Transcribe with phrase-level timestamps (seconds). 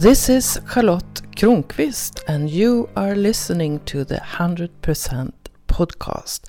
[0.00, 5.32] This is Charlotte Kronqvist, and you are listening to the 100%
[5.68, 6.40] podcast,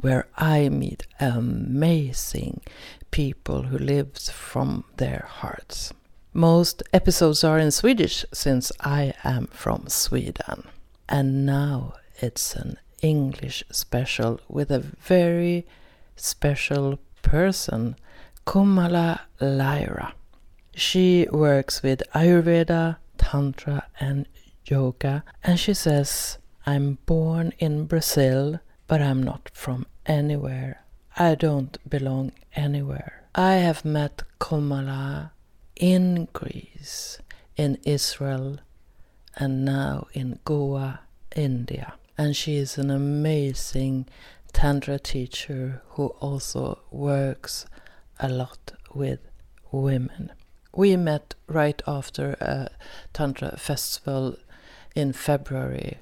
[0.00, 2.60] where I meet amazing
[3.12, 5.92] people who live from their hearts.
[6.34, 10.66] Most episodes are in Swedish since I am from Sweden.
[11.08, 15.68] And now it's an English special with a very
[16.16, 17.94] special person,
[18.44, 20.14] Komala Lyra.
[20.78, 24.28] She works with Ayurveda, Tantra, and
[24.64, 30.84] yoga, and she says, I'm born in Brazil, but I'm not from anywhere.
[31.16, 33.24] I don't belong anywhere.
[33.34, 35.32] I have met Komala
[35.74, 37.18] in Greece,
[37.56, 38.60] in Israel,
[39.34, 41.00] and now in Goa,
[41.34, 41.94] India.
[42.16, 44.06] And she is an amazing
[44.52, 47.66] Tantra teacher who also works
[48.20, 49.18] a lot with
[49.72, 50.30] women.
[50.72, 52.70] We met right after a
[53.12, 54.36] Tantra festival
[54.94, 55.98] in February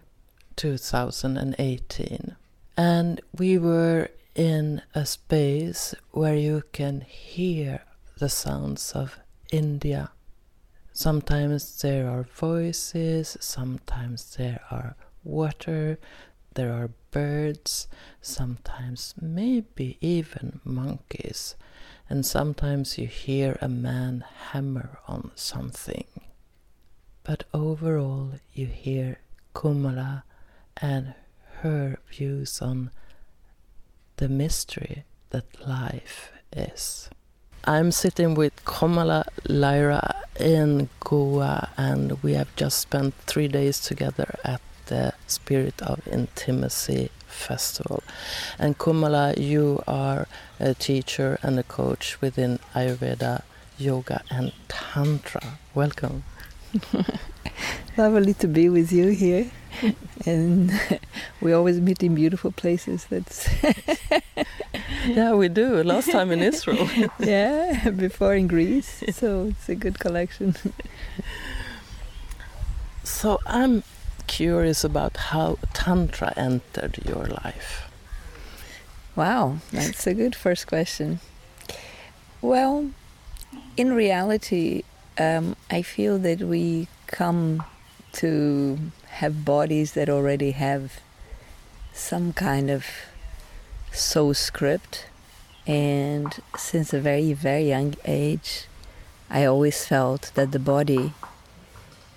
[0.56, 2.36] 2018.
[2.76, 7.82] And we were in a space where you can hear
[8.18, 9.18] the sounds of
[9.50, 10.10] India.
[10.92, 15.98] Sometimes there are voices, sometimes there are water,
[16.54, 17.86] there are birds,
[18.20, 21.54] sometimes maybe even monkeys,
[22.08, 26.06] and sometimes you hear a man hammer on something.
[27.24, 29.18] But overall, you hear
[29.54, 30.22] Komala
[30.76, 31.14] and
[31.62, 32.90] her views on
[34.16, 37.10] the mystery that life is.
[37.64, 44.38] I'm sitting with Komala Lyra in Goa, and we have just spent three days together
[44.44, 48.02] at the Spirit of Intimacy Festival.
[48.58, 50.26] And Komala, you are
[50.58, 53.42] a teacher and a coach within Ayurveda,
[53.78, 55.58] yoga, and Tantra.
[55.74, 56.24] Welcome.
[57.96, 59.50] Lovely to be with you here.
[60.26, 60.72] and
[61.40, 63.06] we always meet in beautiful places.
[63.10, 63.48] That's
[65.06, 65.82] yeah, we do.
[65.82, 66.88] Last time in Israel.
[67.18, 69.02] yeah, before in Greece.
[69.12, 70.56] So it's a good collection.
[73.04, 73.82] so I'm
[74.26, 77.90] curious about how Tantra entered your life.
[79.14, 81.20] Wow, that's a good first question.
[82.42, 82.90] Well,
[83.76, 84.82] in reality,
[85.18, 87.64] um, I feel that we come
[88.12, 88.78] to
[89.08, 91.00] have bodies that already have
[91.92, 92.84] some kind of
[93.92, 95.06] soul script.
[95.66, 98.66] And since a very, very young age,
[99.28, 101.12] I always felt that the body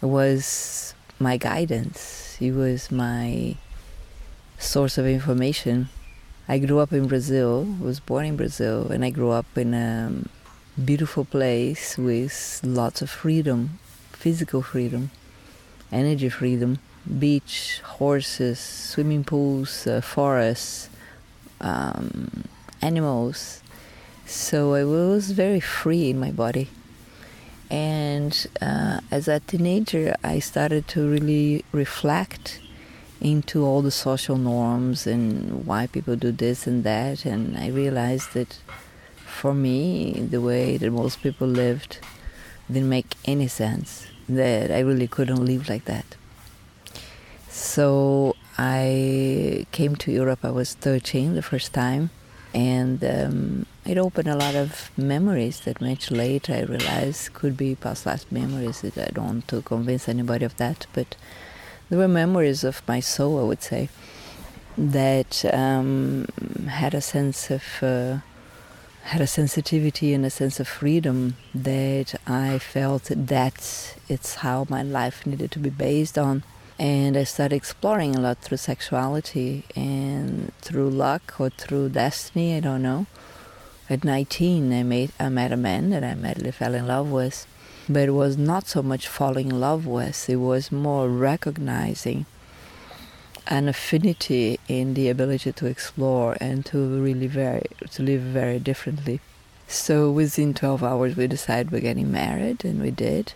[0.02, 3.56] was my guidance, it was my
[4.58, 5.90] source of information.
[6.48, 10.14] I grew up in Brazil, was born in Brazil, and I grew up in a
[10.84, 13.80] beautiful place with lots of freedom,
[14.14, 15.12] physical freedom,
[15.92, 16.80] energy freedom,
[17.20, 20.90] beach, horses, swimming pools, uh, forests,
[21.60, 22.46] um,
[22.82, 23.62] animals.
[24.26, 26.70] So I was very free in my body.
[27.70, 32.60] And uh, as a teenager, I started to really reflect
[33.22, 37.26] into all the social norms and why people do this and that.
[37.26, 38.60] And I realized that
[39.26, 42.00] for me, the way that most people lived
[42.72, 46.16] didn't make any sense, that I really couldn't live like that.
[47.50, 52.10] So I came to Europe, I was 13 the first time,
[52.54, 57.76] and um, it opened a lot of memories that much later I realized could be
[57.76, 58.84] past life memories.
[58.84, 61.16] I don't want to convince anybody of that, but
[61.90, 63.90] there were memories of my soul, I would say,
[64.78, 66.28] that um,
[66.68, 67.64] had a sense of.
[67.82, 68.20] Uh,
[69.04, 74.84] had a sensitivity and a sense of freedom that I felt that it's how my
[74.84, 76.44] life needed to be based on
[76.80, 82.62] and I started exploring a lot through sexuality and through luck or through destiny, I
[82.62, 83.06] don't know.
[83.90, 87.46] At 19, I, made, I met a man that I immediately fell in love with,
[87.90, 92.26] but it was not so much falling in love with, it was more recognizing
[93.48, 99.20] an affinity in the ability to explore and to really very to live very differently.
[99.68, 103.34] So within 12 hours we decided we're getting married and we did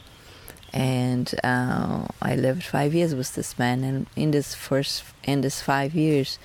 [0.73, 3.83] and uh, I lived five years with this man.
[3.83, 6.39] And in this first, in this five years,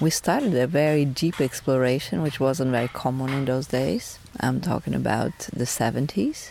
[0.00, 4.18] we started a very deep exploration, which wasn't very common in those days.
[4.40, 6.50] I'm talking about the 70s,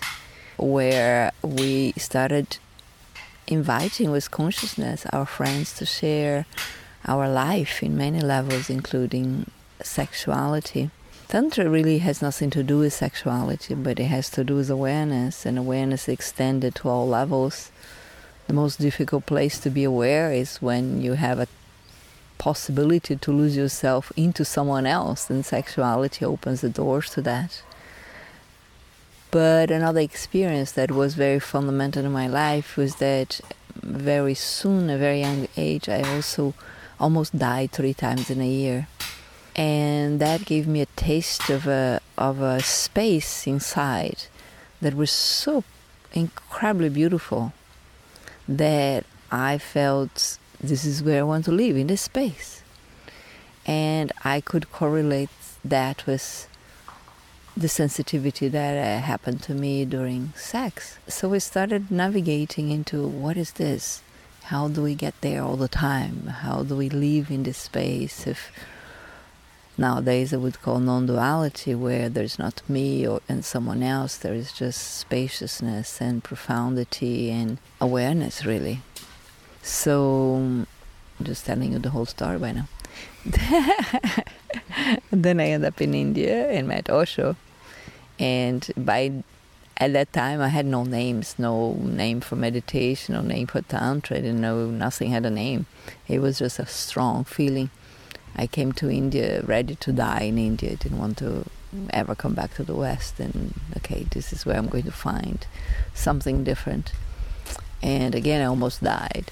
[0.58, 2.58] where we started
[3.48, 6.46] inviting with consciousness our friends to share
[7.06, 9.50] our life in many levels, including
[9.82, 10.92] sexuality.
[11.28, 15.46] Tantra really has nothing to do with sexuality, but it has to do with awareness,
[15.46, 17.70] and awareness extended to all levels.
[18.48, 21.50] The most difficult place to be aware is when you have a
[22.38, 27.62] possibility to lose yourself into someone else, and sexuality opens the doors to that.
[29.30, 33.42] But another experience that was very fundamental in my life was that
[33.76, 36.54] very soon, a very young age, I also
[37.02, 38.88] almost died three times in a year
[39.58, 44.24] and that gave me a taste of a of a space inside
[44.82, 45.64] that was so
[46.14, 47.54] incredibly beautiful
[48.48, 52.62] that I felt this is where I want to live in this space,
[53.66, 55.30] and I could correlate
[55.66, 56.48] that with
[57.56, 61.00] the sensitivity that uh, happened to me during sex.
[61.08, 64.04] So we started navigating into what is this?
[64.44, 66.28] How do we get there all the time?
[66.28, 68.28] How do we live in this space?
[68.28, 68.52] If
[69.78, 74.18] nowadays I would call non-duality, where there's not me or and someone else.
[74.18, 78.82] There is just spaciousness and profundity and awareness, really.
[79.62, 80.68] So, I'm
[81.24, 82.68] just telling you the whole story by now.
[85.12, 87.36] then I ended up in India and met Osho,
[88.20, 89.24] and by
[89.80, 94.18] at that time I had no names, no name for meditation, no name for tantra.
[94.18, 95.68] I didn't know nothing had a name.
[96.08, 97.70] It was just a strong feeling
[98.38, 100.72] I came to India ready to die in India.
[100.72, 101.46] I didn't want to
[101.90, 103.20] ever come back to the West.
[103.20, 105.46] And okay, this is where I'm going to find
[105.94, 106.92] something different.
[107.82, 109.32] And again, I almost died.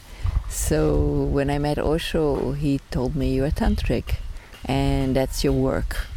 [0.49, 4.15] So when I met Osho, he told me, You're a tantric,
[4.63, 6.07] and that's your work.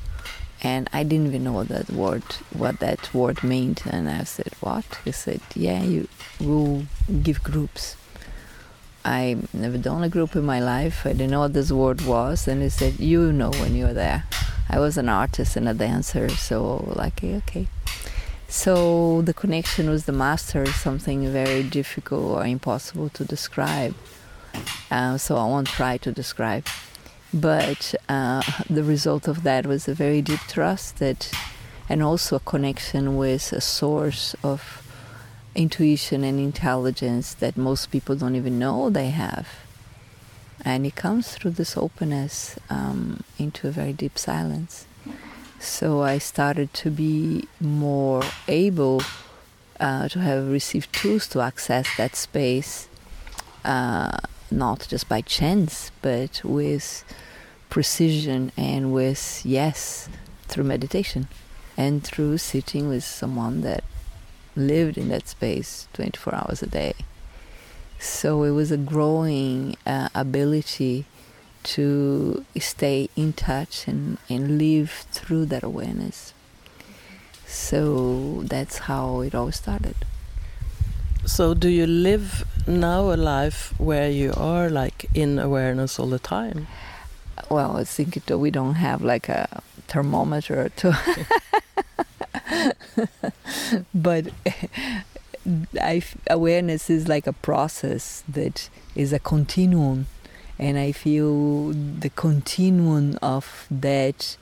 [0.62, 3.86] And I didn't even know that word, what that word meant.
[3.86, 6.08] And I said, "What?" He said, "Yeah, you
[6.40, 6.86] will
[7.22, 7.94] give groups."
[9.04, 11.06] I never done a group in my life.
[11.06, 14.24] I didn't know what this word was, and he said, "You know when you're there."
[14.70, 17.68] I was an artist and a dancer, so like okay.
[18.48, 23.94] So the connection with the master is something very difficult or impossible to describe.
[24.90, 26.66] Uh, so I won't try to describe.
[27.32, 31.30] But uh, the result of that was a very deep trust that,
[31.88, 34.82] and also a connection with a source of
[35.58, 39.48] intuition and intelligence that most people don't even know they have.
[40.64, 44.86] And it comes through this openness um, into a very deep silence.
[45.58, 49.02] So I started to be more able
[49.80, 52.88] uh, to have received tools to access that space,
[53.64, 54.18] uh,
[54.52, 57.02] not just by chance, but with
[57.68, 60.08] precision and with yes,
[60.46, 61.26] through meditation
[61.76, 63.82] and through sitting with someone that
[64.58, 66.94] lived in that space 24 hours a day.
[67.98, 71.04] So it was a growing uh, ability
[71.64, 76.32] to stay in touch and, and live through that awareness.
[77.46, 79.96] So that's how it all started.
[81.24, 86.18] So, do you live now a life where you are like in awareness all the
[86.18, 86.68] time?
[87.50, 90.96] Well, I think we don't have like a thermometer to
[93.94, 94.26] but
[95.80, 100.06] I, awareness is like a process that is a continuum,
[100.58, 104.36] and I feel the continuum of that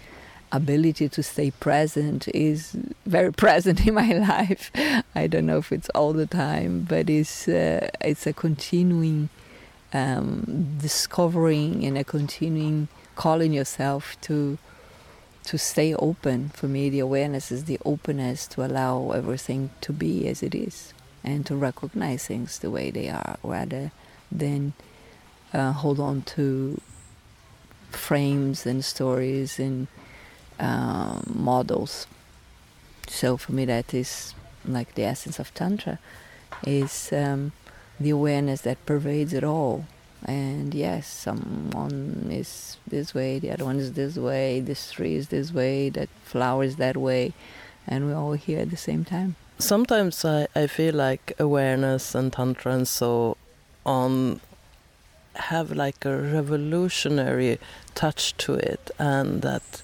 [0.53, 4.71] ability to stay present is very present in my life.
[5.15, 9.29] I don't know if it's all the time, but it's uh, it's a continuing
[9.93, 14.59] um, discovering and a continuing calling yourself to
[15.47, 16.51] to stay open.
[16.51, 20.93] For me, the awareness is the openness to allow everything to be as it is
[21.25, 23.93] and to recognize things the way they are rather
[24.31, 24.75] than
[25.53, 26.81] uh, hold on to
[27.91, 29.87] frames and stories and
[30.59, 32.07] uh, models.
[33.09, 34.35] So for me, that is
[34.65, 35.99] like the essence of Tantra,
[36.67, 37.53] is um,
[38.01, 39.87] the awareness that pervades it all
[40.27, 45.29] and yes, someone is this way, the other one is this way, this tree is
[45.29, 47.33] this way, that flower is that way,
[47.87, 49.37] and we're all here at the same time.
[49.59, 53.37] Sometimes I, I feel like awareness and tantra and so
[53.87, 54.41] on
[55.37, 57.59] have like a revolutionary
[57.95, 59.83] touch to it, and that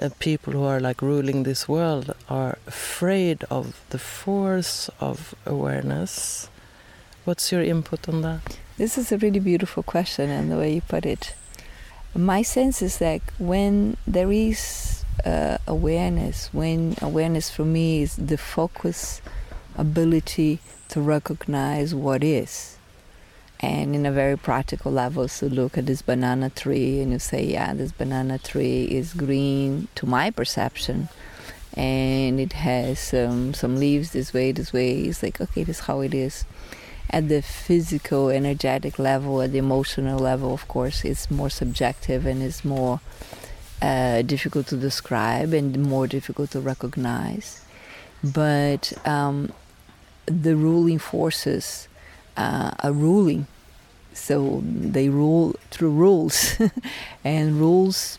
[0.00, 6.50] uh, people who are like ruling this world are afraid of the force of awareness.
[7.24, 8.58] What's your input on that?
[8.78, 11.34] This is a really beautiful question, and the way you put it.
[12.14, 18.38] My sense is that when there is uh, awareness, when awareness for me is the
[18.38, 19.20] focus
[19.76, 22.78] ability to recognize what is,
[23.60, 27.44] and in a very practical level so look at this banana tree and you say
[27.44, 31.08] yeah this banana tree is green to my perception.
[31.74, 35.02] And it has um, some leaves this way this way.
[35.02, 36.46] It's like okay this is how it is
[37.12, 42.42] at the physical energetic level at the emotional level of course it's more subjective and
[42.42, 43.00] it's more
[43.82, 47.64] uh, difficult to describe and more difficult to recognize.
[48.22, 49.52] But um,
[50.26, 51.88] the ruling forces
[52.36, 53.48] uh, are ruling.
[54.14, 56.56] So they rule through rules.
[57.24, 58.18] And rules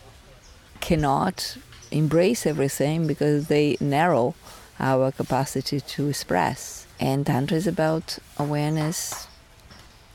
[0.82, 1.58] cannot
[1.92, 4.36] embrace everything because they narrow
[4.80, 8.06] our capacity to express and tantra is about
[8.38, 9.28] awareness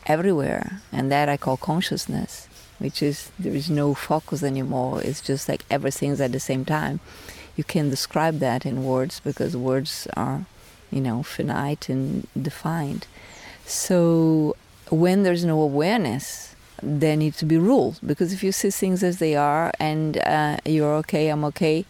[0.07, 0.67] everywhere.
[0.91, 5.03] And that i call consciousness which is there is no focus anymore.
[5.03, 7.01] It's just like everything's at the same time.
[7.57, 10.47] You can describe that in words because words are
[10.91, 13.07] you know finite and defined.
[13.67, 14.57] So
[14.91, 17.99] when there's no awareness, there needs to be rules.
[17.99, 21.85] Because if you see things as they are and uh, you're okay, I'm okay,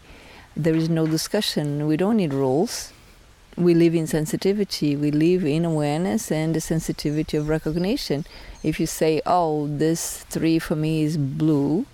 [0.57, 1.87] there is no discussion.
[1.87, 2.91] We don't need rules.
[3.59, 4.95] We live in sensitivity.
[4.95, 8.25] We live in awareness and the sensitivity of recognition.
[8.63, 11.85] If you say, "Oh, this tree for me is blue,"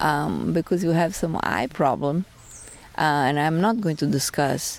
[0.00, 2.24] um, because you have some eye problem,
[2.96, 4.78] uh, and I'm not going to discuss.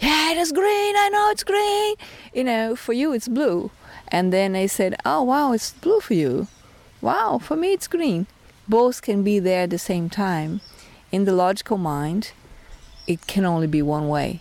[0.00, 0.94] Yeah, it is green.
[0.96, 1.96] I know it's green.
[2.32, 3.72] You know, for you it's blue
[4.10, 6.48] and then I said, Oh, wow, it's blue for you.
[7.00, 8.26] Wow, for me it's green.
[8.66, 10.60] Both can be there at the same time.
[11.12, 12.32] In the logical mind,
[13.06, 14.40] it can only be one way.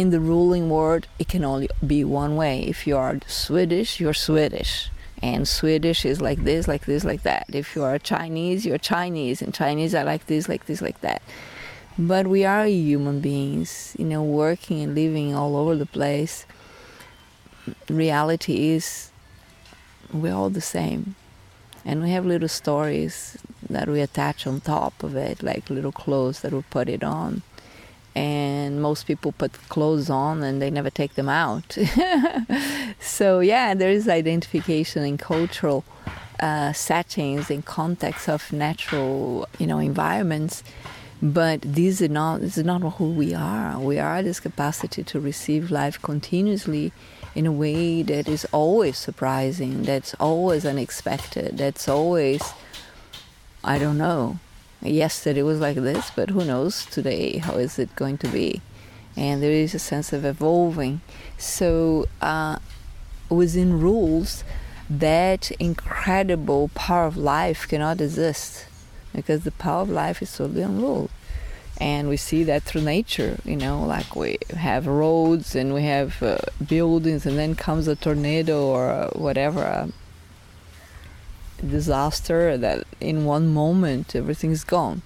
[0.00, 2.62] In the ruling world, it can only be one way.
[2.62, 4.88] If you are Swedish, you're Swedish.
[5.22, 7.44] And Swedish is like this, like this, like that.
[7.52, 9.42] If you are Chinese, you're Chinese.
[9.42, 11.20] And Chinese are like this, like this, like that.
[11.98, 16.46] But we are human beings, you know, working and living all over the place
[17.90, 19.10] reality is
[20.12, 21.14] we're all the same.
[21.84, 23.38] And we have little stories
[23.68, 27.42] that we attach on top of it, like little clothes that we put it on.
[28.14, 31.78] And most people put clothes on and they never take them out.
[33.00, 35.84] so, yeah, there is identification in cultural
[36.40, 40.64] uh, settings, in context of natural, you know, environments.
[41.22, 43.78] But these are not, this is not who we are.
[43.78, 46.92] We are this capacity to receive life continuously
[47.34, 52.42] in a way that is always surprising, that's always unexpected, that's always,
[53.62, 54.38] I don't know.
[54.82, 57.38] Yesterday was like this, but who knows today?
[57.38, 58.62] How is it going to be?
[59.16, 61.00] And there is a sense of evolving.
[61.36, 62.58] So, uh,
[63.28, 64.42] within rules,
[64.88, 68.66] that incredible power of life cannot exist
[69.14, 71.10] because the power of life is totally unruled
[71.80, 76.22] and we see that through nature you know like we have roads and we have
[76.22, 79.88] uh, buildings and then comes a tornado or whatever
[81.68, 85.02] disaster that in one moment everything's gone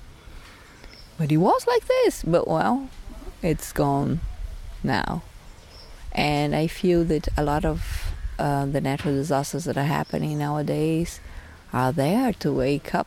[1.19, 2.89] but it was like this but well
[3.43, 4.21] it's gone
[4.83, 5.23] now
[6.13, 11.21] and i feel that a lot of uh, the natural disasters that are happening nowadays
[11.73, 13.07] are there to wake up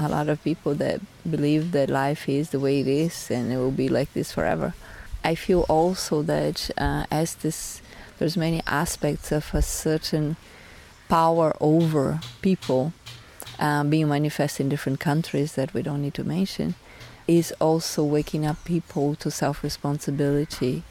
[0.00, 3.58] a lot of people that believe that life is the way it is and it
[3.58, 4.74] will be like this forever.
[5.22, 7.82] I feel also that uh, as this,
[8.18, 10.36] there's many aspects of a certain
[11.10, 12.92] power over people
[13.58, 16.74] um, being manifest in different countries that we don't need to mention,
[17.28, 20.82] is also waking up people to self-responsibility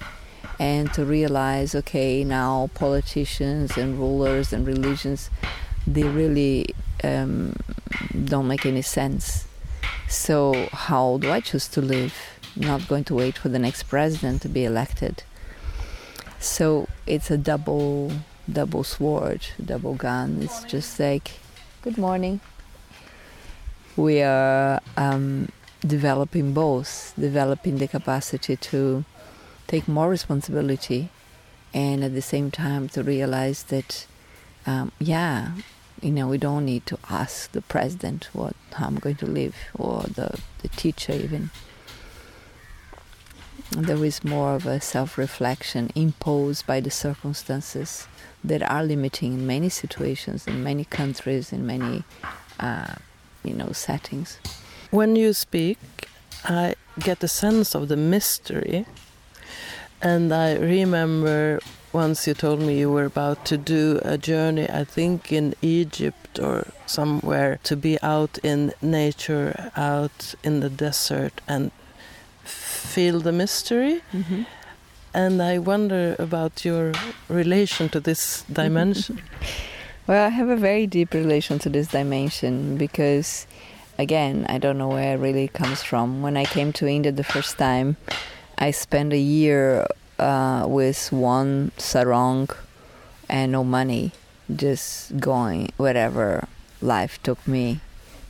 [0.59, 5.29] and to realize, okay, now politicians and rulers and religions,
[5.87, 7.55] they really um,
[8.25, 9.47] don't make any sense.
[10.07, 12.13] So how do I choose to live?
[12.55, 15.23] Not going to wait for the next president to be elected.
[16.39, 18.11] So it's a double
[18.51, 20.39] double sword, double gun.
[20.41, 21.39] It's just like,
[21.81, 22.39] good morning.
[23.95, 25.49] We are um,
[25.85, 29.05] developing both, developing the capacity to
[29.67, 31.09] take more responsibility,
[31.73, 34.07] and at the same time to realize that,
[34.65, 35.51] um, yeah,
[36.01, 39.55] you know, we don't need to ask the president what how I'm going to live
[39.77, 41.51] or the, the teacher even.
[43.71, 48.07] There is more of a self-reflection imposed by the circumstances
[48.43, 52.03] that are limiting in many situations, in many countries, in many,
[52.59, 52.95] uh,
[53.43, 54.39] you know, settings.
[54.91, 55.77] When you speak,
[56.45, 58.85] I get a sense of the mystery,
[60.01, 61.59] and I remember
[61.91, 66.39] once you told me you were about to do a journey, I think in Egypt
[66.39, 71.71] or somewhere, to be out in nature, out in the desert, and
[72.43, 74.01] feel the mystery.
[74.13, 74.45] Mm -hmm.
[75.13, 76.93] And I wonder about your
[77.27, 79.21] relation to this dimension.
[80.07, 83.47] well, I have a very deep relation to this dimension because,
[83.97, 86.21] again, I don't know where it really comes from.
[86.21, 87.97] When I came to India the first time,
[88.57, 89.87] I spent a year
[90.19, 92.49] uh, with one sarong
[93.27, 94.11] and no money,
[94.53, 96.47] just going wherever
[96.81, 97.79] life took me,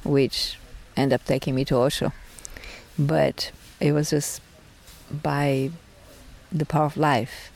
[0.04, 0.58] which
[0.96, 2.14] ended up taking me to Osho.
[2.98, 4.42] But it was just
[5.12, 5.72] by
[6.52, 7.52] the power of life.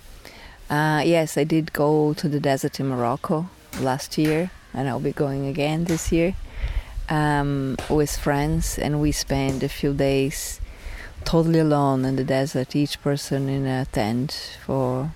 [0.70, 5.12] Uh, yes, I did go to the desert in Morocco last year, and I'll be
[5.12, 6.36] going again this year
[7.10, 10.60] um, with friends, and we spent a few days
[11.26, 15.12] totally alone in the desert, each person in a tent for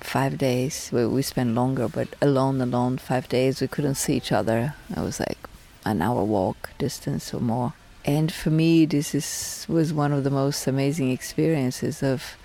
[0.00, 0.90] five days.
[0.92, 3.60] We, we spent longer, but alone, alone, five days.
[3.60, 4.74] We couldn't see each other.
[4.90, 5.38] It was like
[5.84, 7.74] an hour walk distance or more.
[8.04, 12.36] And for me, this is was one of the most amazing experiences of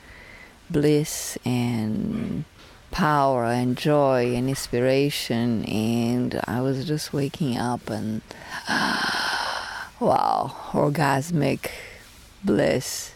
[0.69, 2.45] bliss and
[2.91, 5.65] power and joy and inspiration.
[5.65, 8.21] And I was just waking up and
[9.99, 11.71] wow, orgasmic
[12.43, 13.13] bliss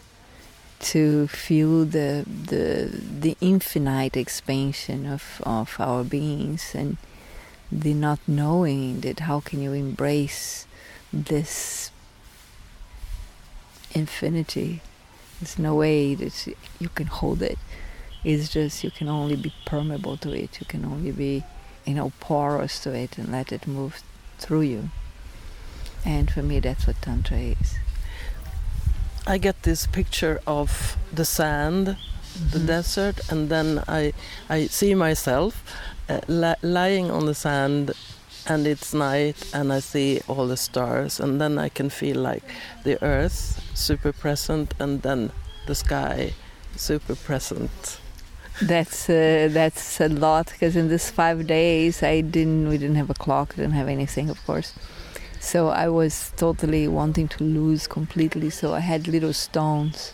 [0.80, 6.98] to feel the the the infinite expansion of, of our beings and
[7.72, 10.66] the not knowing that how can you embrace
[11.12, 11.90] this
[13.92, 14.82] infinity
[15.40, 17.58] there's no way that you can hold it.
[18.24, 20.60] It's just you can only be permeable to it.
[20.60, 21.44] You can only be
[21.84, 24.02] you know porous to it and let it move
[24.38, 24.90] through you.
[26.04, 27.76] And for me that's what tantra is.
[29.26, 32.50] I get this picture of the sand, mm-hmm.
[32.50, 34.12] the desert, and then I
[34.48, 35.62] I see myself
[36.08, 37.92] uh, li lying on the sand,
[38.46, 42.44] and it's night, and I see all the stars, and then I can feel like
[42.84, 45.32] the earth super present, and then
[45.66, 46.34] the sky
[46.76, 47.98] super present.
[48.62, 53.10] That's uh, that's a lot because in this five days I didn't we didn't have
[53.10, 54.74] a clock, didn't have anything, of course.
[55.40, 58.50] So I was totally wanting to lose completely.
[58.50, 60.12] So I had little stones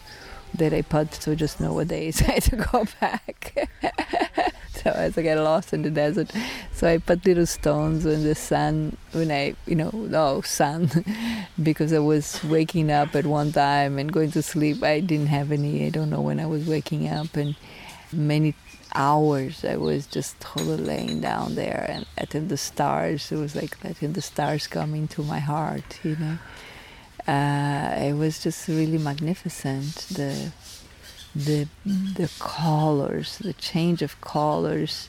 [0.54, 3.70] that I put so just know what days I had to go back.
[4.84, 6.30] so as I get lost in the desert,
[6.72, 10.90] so I put little stones in the sun when I, you know, no sun,
[11.62, 14.82] because I was waking up at one time and going to sleep.
[14.82, 15.86] I didn't have any.
[15.86, 17.56] I don't know when I was waking up, and
[18.12, 18.54] many
[18.94, 23.30] hours I was just totally laying down there and letting the stars.
[23.30, 26.38] It was like letting the stars come into my heart, you know.
[27.28, 29.94] Uh, it was just really magnificent.
[30.10, 30.52] The
[31.34, 35.08] the the colors, the change of colors.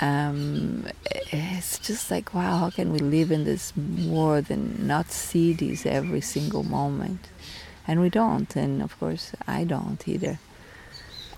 [0.00, 0.86] Um,
[1.30, 5.86] it's just like wow, how can we live in this world and not see these
[5.86, 7.28] every single moment?
[7.86, 10.38] And we don't, and of course I don't either.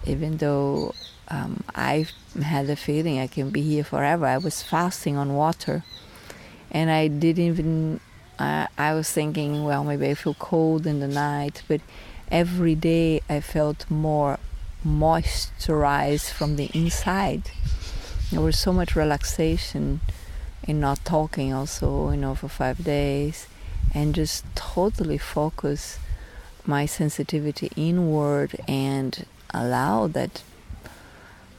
[0.06, 0.94] Even though
[1.28, 2.06] um, I
[2.42, 4.26] had the feeling I can be here forever.
[4.26, 5.84] I was fasting on water,
[6.70, 8.00] and I didn't even.
[8.38, 11.80] Uh, I was thinking, well, maybe I feel cold in the night, but
[12.30, 14.38] every day I felt more
[14.84, 17.50] moisturized from the inside.
[18.30, 20.00] There was so much relaxation
[20.66, 23.46] in not talking, also, you know, for five days,
[23.94, 25.98] and just totally focus
[26.64, 30.42] my sensitivity inward and allow that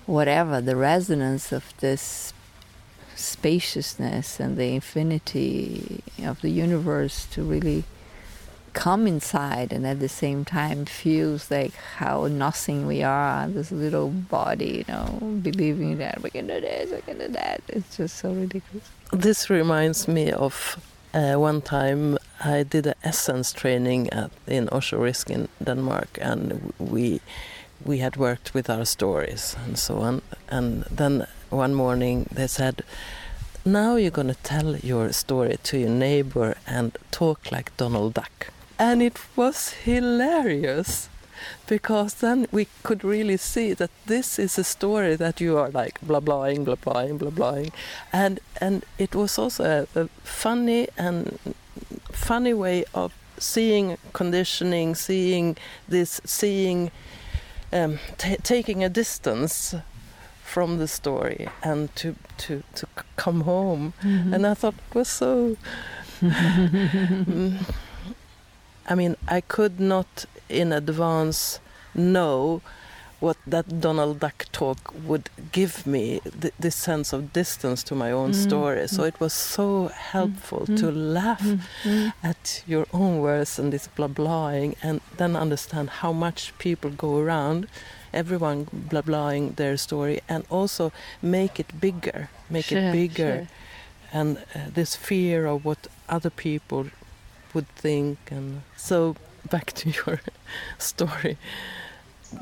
[0.05, 2.33] whatever the resonance of this
[3.15, 7.83] spaciousness and the infinity of the universe to really
[8.77, 14.09] come inside and at the same time feels like how nothing we are this little
[14.09, 15.07] body you know
[15.41, 19.49] believing that we can do this we can do that it's just so ridiculous this
[19.49, 20.77] reminds me of
[21.13, 26.73] uh, one time I did an essence training at, in Osho Risk in Denmark and
[26.77, 27.21] we
[27.83, 30.21] we had worked with our stories and so on.
[30.49, 32.83] And then one morning they said,
[33.65, 38.51] Now you're going to tell your story to your neighbor and talk like Donald Duck.
[38.79, 41.09] And it was hilarious
[41.67, 45.99] because then we could really see that this is a story that you are like
[46.01, 47.71] blah blahing, blah blahing, blah blahing.
[48.13, 51.39] And, and it was also a, a funny and
[52.11, 56.91] funny way of seeing conditioning, seeing this, seeing
[57.71, 59.75] um, taking a distance
[60.43, 62.87] from the story and to to to
[63.17, 64.33] come home mm -hmm.
[64.33, 65.55] and i thought it was so
[68.87, 71.59] i mean i could not in advance
[71.93, 72.61] know
[73.19, 78.11] what that Donald Duck talk would give me th this sense of distance to my
[78.11, 78.43] own mm.
[78.47, 78.87] story.
[78.87, 80.77] So it was so helpful mm.
[80.81, 81.47] to laugh
[81.83, 82.13] mm.
[82.21, 87.17] at your own words and this blah blahing, and then understand how much people go
[87.17, 87.67] around
[88.13, 93.47] everyone blah blahing their story and also make it bigger, make Sure, it bigger, sure.
[94.19, 96.85] and uh, this fear of what other people
[97.57, 98.17] would think.
[98.29, 99.15] And so
[99.49, 100.21] back to your
[100.77, 101.37] story,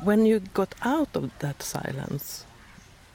[0.08, 2.44] when you got out of that silence,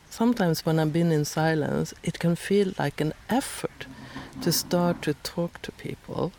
[0.09, 3.85] sometimes when I've been in silence, it can feel like an effort
[4.41, 6.31] to start to talk to people,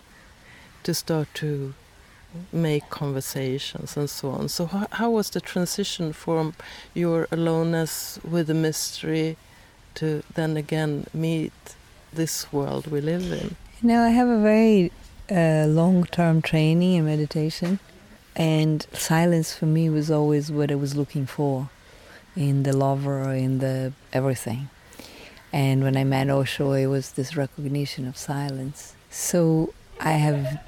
[0.83, 1.75] to start to
[2.51, 4.49] make conversations and so on.
[4.49, 6.55] So, how, how was the transition from
[6.95, 9.37] your aloneness with the mystery
[9.97, 11.53] to then again meet
[12.13, 13.57] this world we live in?
[13.81, 14.91] You know, I have a very
[15.33, 17.79] uh, long-term training in meditation,
[18.37, 21.71] and silence for me was always what I was looking for
[22.37, 24.69] in the lover, in the everything.
[25.53, 28.95] And when I met Osho, it was this recognition of silence.
[29.11, 30.61] So I have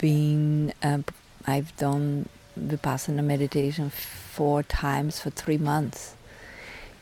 [0.00, 1.04] been, um,
[1.46, 6.14] I've done Vipassana meditation four times for three months.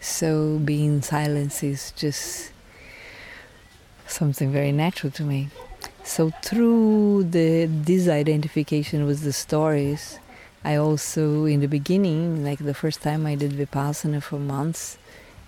[0.01, 2.53] So being silence is just
[4.07, 5.48] something very natural to me.
[6.09, 10.18] So through the disidentification with the stories,
[10.64, 14.97] I also in the beginning, like the first time I did Vipassana for months,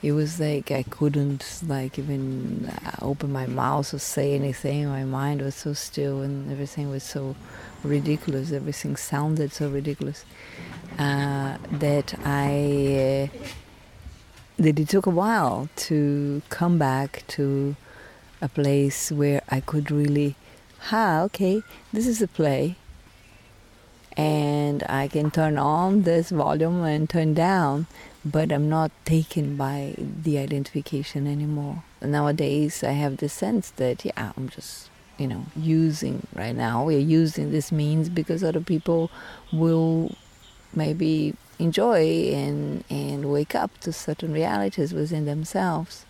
[0.02, 4.86] it was like I couldn't like even uh, open my mouth or say anything.
[4.86, 7.36] My mind was so still and everything was so
[7.82, 8.52] ridiculous.
[8.52, 10.26] Everything sounded so ridiculous
[10.98, 13.46] uh, that I uh,
[14.58, 17.76] that it took a while to come back to
[18.42, 20.36] a place where I could really,
[20.90, 21.62] ah, okay,
[21.92, 22.76] this is a play,
[24.16, 27.86] and I can turn on this volume and turn down,
[28.24, 31.84] but I'm not taken by the identification anymore.
[32.02, 36.98] Nowadays, I have the sense that, yeah, I'm just, you know, using right now, we're
[36.98, 39.10] using this means because other people
[39.52, 40.14] will
[40.74, 46.04] maybe enjoy and, and wake up to certain realities within themselves.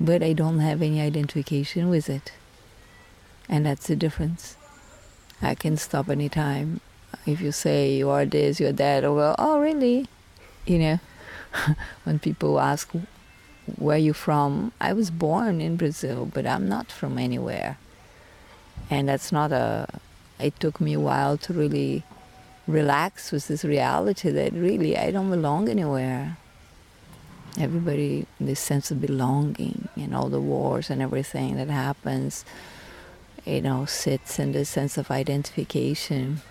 [0.00, 2.32] But I don't have any identification with it.
[3.48, 4.56] And that's the difference.
[5.40, 6.80] I can stop anytime.
[7.26, 10.06] If you say you are this, you're that, or well, oh really?
[10.66, 11.00] You know,
[12.04, 12.90] when people ask
[13.76, 17.78] where you from, I was born in Brazil, but I'm not from anywhere.
[18.90, 19.86] And that's not a.
[20.38, 22.04] It took me a while to really
[22.66, 26.36] relax with this reality that really I don't belong anywhere.
[27.58, 32.44] Everybody, this sense of belonging and all the wars and everything that happens,
[33.44, 36.42] you know, sits in the sense of identification.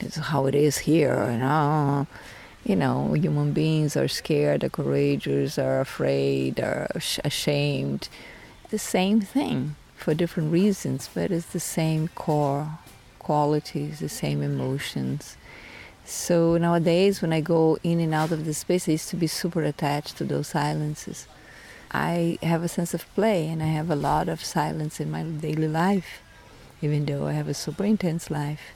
[0.00, 2.06] It's how it is here, and oh,
[2.64, 6.88] you know, human beings are scared, are courageous, are afraid, are
[7.24, 8.08] ashamed.
[8.70, 12.78] The same thing for different reasons, but it's the same core
[13.18, 15.36] qualities, the same emotions.
[16.04, 19.26] So nowadays, when I go in and out of the space, I used to be
[19.26, 21.26] super attached to those silences.
[21.90, 25.22] I have a sense of play, and I have a lot of silence in my
[25.22, 26.20] daily life,
[26.82, 28.74] even though I have a super intense life.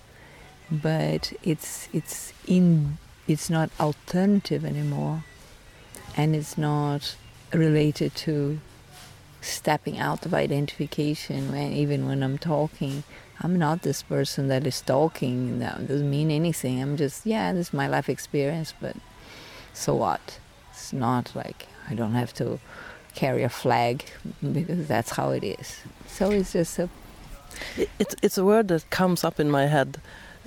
[0.71, 5.25] But it's it's in it's not alternative anymore,
[6.17, 7.17] and it's not
[7.53, 8.61] related to
[9.41, 11.51] stepping out of identification.
[11.51, 13.03] When even when I'm talking,
[13.43, 15.61] I'm not this person that is talking.
[15.61, 16.83] That doesn't mean anything.
[16.83, 18.97] I'm just, yeah, this is my life experience, but
[19.73, 20.39] so what?
[20.71, 22.61] It's not like I don't have to
[23.15, 24.05] carry a flag
[24.53, 25.81] because that's how it is.
[26.07, 26.89] So it's just a.
[27.99, 30.01] It's it's a word that comes up in my head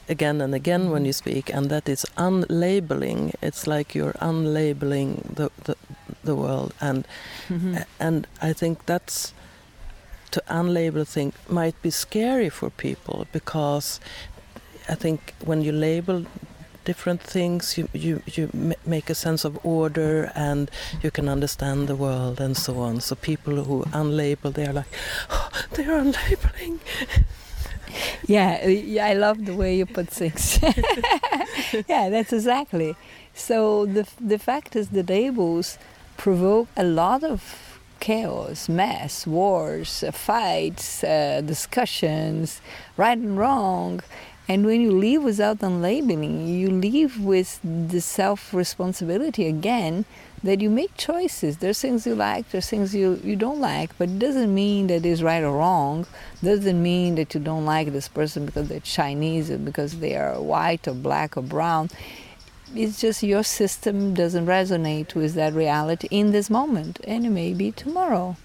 [0.10, 3.34] again and again when you speak, and that is unlabeling.
[3.41, 5.76] It's like you're unlabeling the the,
[6.23, 7.06] the world, and
[7.49, 7.78] Mm-hmm.
[7.99, 9.34] and I think that's
[10.32, 13.99] to unlabel thing might be scary for people because
[14.89, 16.26] I think when you label
[16.85, 18.49] different things you you you
[18.85, 20.69] make a sense of order and
[21.01, 24.91] you can understand the world and so on so people who unlabel they're like
[25.29, 26.79] oh, they're unlabeling
[28.25, 30.59] Yeah, yeah, I love the way you put things.
[31.87, 32.95] yeah, that's exactly.
[33.33, 35.77] So the the fact is, the labels
[36.17, 42.61] provoke a lot of chaos, mess, wars, uh, fights, uh, discussions,
[42.97, 44.01] right and wrong.
[44.47, 50.03] And when you live without unlabeling, you live with the self responsibility again
[50.43, 51.58] that you make choices.
[51.58, 55.06] There's things you like, there's things you, you don't like, but it doesn't mean that
[55.06, 56.06] it's right or wrong.
[56.43, 60.41] Doesn't mean that you don't like this person because they're Chinese or because they are
[60.41, 61.89] white or black or brown.
[62.75, 67.53] It's just your system doesn't resonate with that reality in this moment, and it may
[67.53, 68.36] be tomorrow.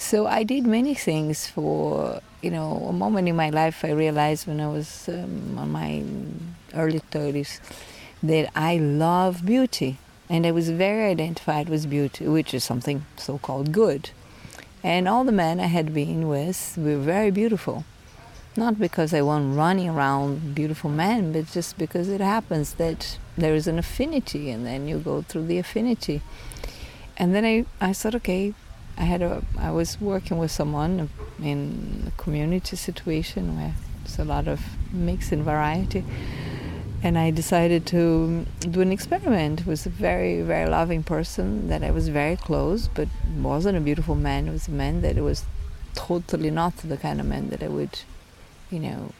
[0.00, 4.46] So I did many things for, you know, a moment in my life I realized
[4.46, 6.04] when I was um, on my
[6.72, 7.58] early 30s
[8.22, 9.98] that I love beauty.
[10.30, 14.10] And I was very identified with beauty, which is something so called good.
[14.84, 17.84] And all the men I had been with were very beautiful.
[18.56, 23.54] Not because I want running around beautiful men, but just because it happens that there
[23.54, 26.22] is an affinity and then you go through the affinity.
[27.16, 28.54] And then I, I thought, okay,
[28.98, 31.08] I had a I was working with someone
[31.40, 34.60] in a community situation where there's a lot of
[34.92, 36.04] mix and variety
[37.02, 41.92] and I decided to do an experiment with a very, very loving person that I
[41.92, 44.48] was very close, but wasn't a beautiful man.
[44.48, 45.44] It was a man that was
[45.94, 48.00] totally not the kind of man that I would,
[48.68, 49.12] you know,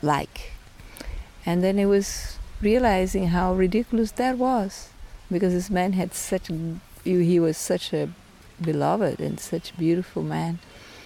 [0.00, 0.52] like.
[1.44, 4.90] And then I was realizing how ridiculous that was,
[5.30, 6.50] because this man had such,
[7.02, 8.10] he was such a
[8.62, 10.58] beloved and such beautiful man.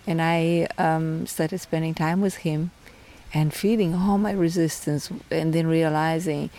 [0.07, 2.71] And I um, started spending time with him
[3.35, 6.51] and feeling all my resistance and then realizing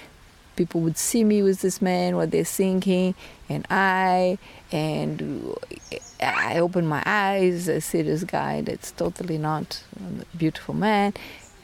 [0.57, 3.15] people would see me with this man, what they're thinking,
[3.47, 4.38] and I,
[4.71, 5.55] and
[6.19, 11.13] I opened my eyes, I see this guy that's totally not a beautiful man.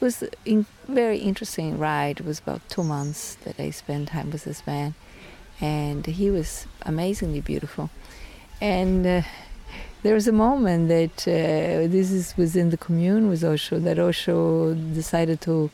[0.00, 2.20] was a very interesting ride.
[2.20, 4.94] It was about two months that I spent time with this man,
[5.60, 7.90] and he was amazingly beautiful.
[8.60, 9.22] And uh,
[10.02, 14.74] there was a moment that uh, this is within the commune with Osho that Osho
[14.74, 15.70] decided to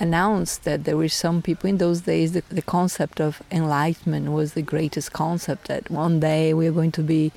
[0.00, 4.54] announce that there were some people in those days the, the concept of enlightenment was
[4.54, 7.30] the greatest concept that one day we are going to be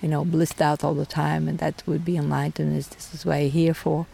[0.00, 3.36] you know blissed out all the time and that would be enlightenment, this is what
[3.36, 4.06] i'm here for.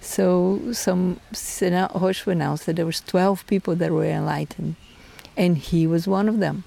[0.00, 4.76] So some Osho announced that there was 12 people that were enlightened
[5.36, 6.62] and he was one of them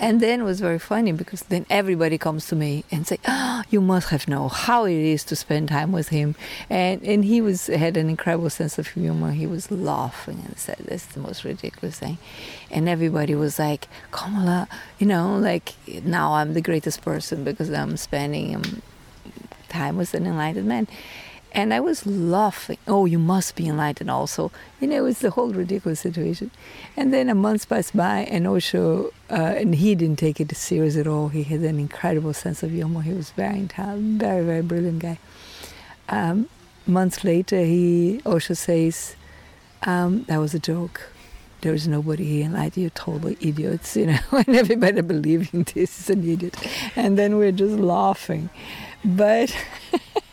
[0.00, 3.62] and then it was very funny because then everybody comes to me and say, "Ah,
[3.62, 6.34] oh, you must have known how it is to spend time with him."
[6.70, 9.32] And and he was had an incredible sense of humor.
[9.32, 12.18] He was laughing and said, "That's the most ridiculous thing,"
[12.70, 17.96] and everybody was like, "Komala, you know, like now I'm the greatest person because I'm
[17.96, 18.82] spending um,
[19.68, 20.86] time with an enlightened man."
[21.52, 22.78] And I was laughing.
[22.86, 24.52] Oh, you must be enlightened also.
[24.80, 26.50] You know, it was the whole ridiculous situation.
[26.96, 30.96] And then a month passed by, and Osho, uh, and he didn't take it serious
[30.96, 31.28] at all.
[31.28, 33.00] He had an incredible sense of humor.
[33.00, 35.18] He was very intelligent, very, very brilliant guy.
[36.08, 36.48] Um,
[36.86, 39.16] months later, he Osho says,
[39.84, 41.12] um, "That was a joke.
[41.62, 42.82] There is nobody here enlightened.
[42.82, 46.56] You're total idiots, you know." and everybody believing this is an idiot.
[46.94, 48.50] And then we're just laughing,
[49.02, 49.56] but.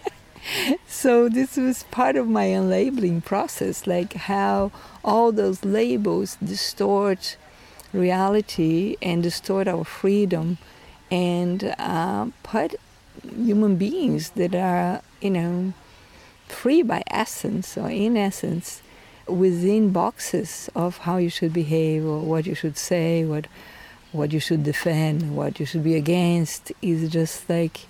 [0.87, 4.71] so this was part of my unlabeling process, like how
[5.03, 7.37] all those labels distort
[7.93, 10.57] reality and distort our freedom
[11.09, 12.75] and uh, put
[13.23, 15.73] human beings that are, you know,
[16.47, 18.81] free by essence or in essence
[19.27, 23.47] within boxes of how you should behave or what you should say, what
[24.11, 27.81] what you should defend, what you should be against is just like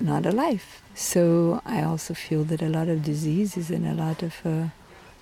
[0.00, 0.82] not alive.
[1.00, 4.70] So I also feel that a lot of diseases and a lot of uh,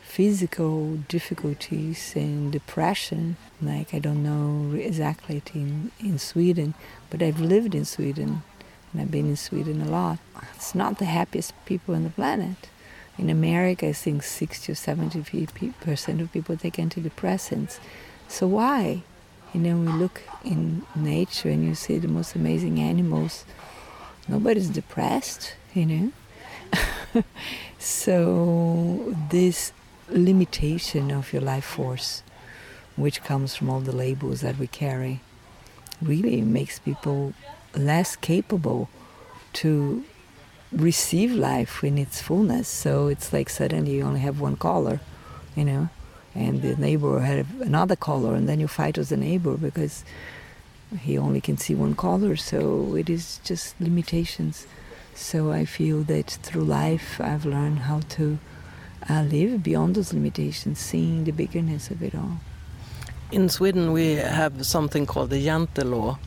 [0.00, 6.72] physical difficulties and depression, like I don't know exactly in, in Sweden,
[7.10, 8.42] but I've lived in Sweden
[8.90, 10.18] and I've been in Sweden a lot.
[10.54, 12.56] It's not the happiest people on the planet.
[13.18, 15.46] In America, I think 60 or 70
[15.82, 17.80] percent of people take antidepressants.
[18.28, 19.02] So why?
[19.52, 23.44] You know, we look in nature and you see the most amazing animals.
[24.26, 25.86] Nobody's depressed you
[27.14, 27.24] know?
[27.78, 29.72] so, this
[30.08, 32.22] limitation of your life force,
[32.96, 35.20] which comes from all the labels that we carry,
[36.00, 37.34] really makes people
[37.74, 38.88] less capable
[39.52, 40.04] to
[40.72, 42.68] receive life in its fullness.
[42.68, 45.00] So it's like suddenly you only have one color,
[45.54, 45.88] you know,
[46.34, 50.04] and the neighbor had another color, and then you fight with the neighbor because
[51.00, 52.36] he only can see one color.
[52.36, 54.66] So it is just limitations.
[55.16, 58.38] So I feel that through life I've learned how to
[59.08, 62.38] uh, live beyond those limitations, seeing the bigness of it all.
[63.32, 66.18] In Sweden, we have something called the Jante law,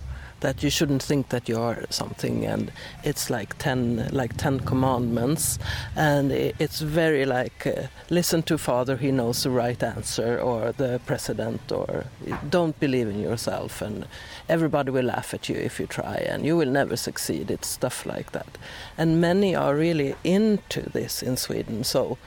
[0.42, 2.72] that you shouldn't think that you are something, and
[3.04, 5.60] it's like ten, like ten commandments,
[5.96, 11.00] and it's very like uh, listen to father, he knows the right answer, or the
[11.06, 12.06] president, or
[12.50, 14.06] don't believe in yourself, and
[14.48, 17.52] everybody will laugh at you if you try and you will never succeed.
[17.52, 18.58] It's stuff like that.
[18.98, 21.84] And many are really into this in Sweden.
[21.84, 22.18] So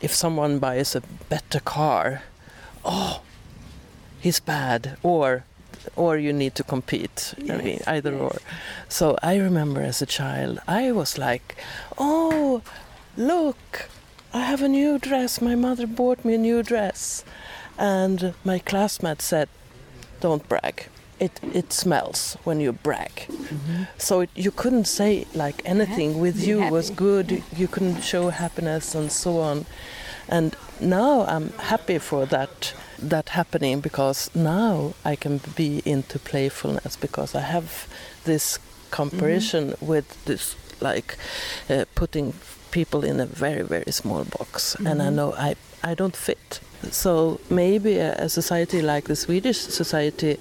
[0.00, 2.22] if someone buys a better car,
[2.84, 3.22] oh,
[4.20, 5.44] he's bad, or
[5.96, 7.34] or you need to compete.
[7.38, 8.20] Yes, I mean, either yes.
[8.20, 8.38] or.
[8.88, 11.56] So I remember as a child, I was like,
[11.96, 12.62] oh,
[13.16, 13.88] look,
[14.32, 15.40] I have a new dress.
[15.40, 17.24] My mother bought me a new dress.
[17.78, 19.48] And my classmate said,
[20.20, 20.88] don't brag
[21.20, 23.26] it it smells when you brag.
[23.28, 23.82] Mm-hmm.
[23.98, 26.72] So it, you couldn't say like anything with you happy.
[26.72, 27.42] was good.
[27.56, 29.66] You couldn't show happiness and so on.
[30.28, 36.96] And now I'm happy for that that happening because now I can be into playfulness
[36.96, 37.86] because I have
[38.24, 38.58] this
[38.90, 39.86] comparison mm-hmm.
[39.86, 41.16] with this like
[41.68, 42.34] uh, putting
[42.70, 44.86] people in a very very small box mm-hmm.
[44.86, 45.16] and I mm-hmm.
[45.16, 46.60] know I I don't fit.
[46.90, 50.38] So maybe a, a society like the Swedish society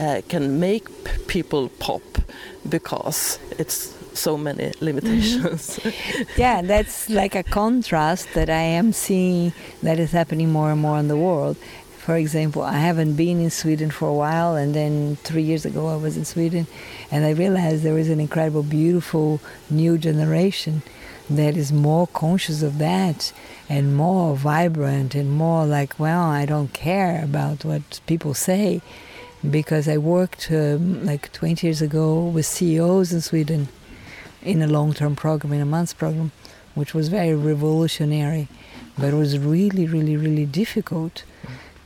[0.00, 0.88] uh, can make
[1.26, 2.02] people pop
[2.68, 5.78] because it's so many limitations.
[5.78, 6.22] Mm-hmm.
[6.40, 10.98] yeah, that's like a contrast that I am seeing that is happening more and more
[10.98, 11.56] in the world.
[12.08, 15.88] For example, I haven't been in Sweden for a while, and then three years ago
[15.88, 16.66] I was in Sweden,
[17.10, 20.80] and I realized there is an incredible, beautiful new generation
[21.28, 23.34] that is more conscious of that
[23.68, 28.80] and more vibrant and more like, well, I don't care about what people say
[29.50, 33.68] because I worked um, like 20 years ago with CEOs in Sweden
[34.42, 36.32] in a long term program, in a month's program,
[36.74, 38.48] which was very revolutionary,
[38.96, 41.24] but it was really, really, really difficult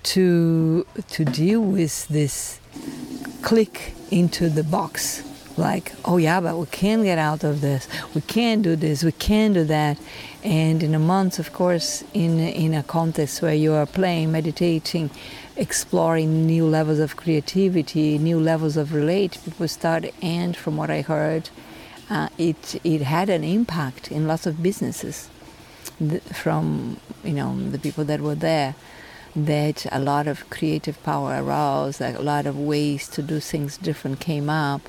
[0.05, 2.61] to, to deal with this
[3.43, 5.23] click into the box
[5.57, 7.87] like, oh yeah, but we can get out of this.
[8.15, 9.05] We can do this.
[9.05, 9.99] We can do that.
[10.43, 15.11] And in a month, of course, in in a context where you are playing, meditating,
[15.57, 20.07] exploring new levels of creativity, new levels of relate, people start.
[20.23, 21.51] And from what I heard,
[22.09, 25.29] uh, it it had an impact in lots of businesses.
[26.33, 28.75] From you know the people that were there,
[29.35, 34.21] that a lot of creative power arose, a lot of ways to do things different
[34.21, 34.83] came up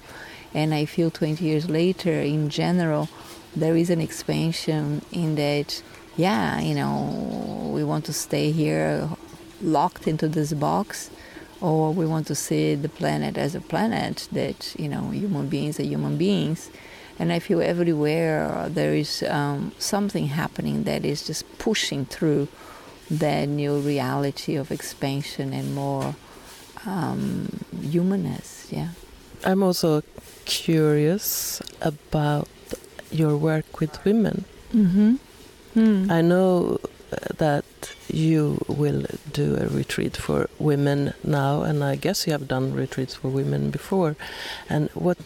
[0.54, 3.10] and I feel 20 years later, in general,
[3.56, 5.82] there is an expansion in that,
[6.16, 9.10] yeah, you know, we want to stay here
[9.62, 11.10] locked into this box,
[11.60, 15.80] or we want to see the planet as a planet that, you know, human beings
[15.80, 16.70] are human beings.
[17.18, 22.48] And I feel everywhere there is um, something happening that is just pushing through
[23.20, 26.16] that new reality of expansion and more
[26.86, 28.68] um, humanness.
[28.72, 28.90] Yeah.
[29.46, 30.04] I'm also
[30.46, 32.48] curious about
[33.12, 34.46] your work with women.
[34.74, 35.16] Mm-hmm.
[35.76, 36.12] Mm.
[36.12, 36.80] I know
[37.38, 37.66] that
[38.08, 43.16] you will do a retreat for women now, and I guess you have done retreats
[43.16, 44.16] for women before.
[44.70, 45.18] And what